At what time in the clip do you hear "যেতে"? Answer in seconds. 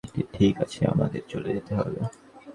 1.53-1.73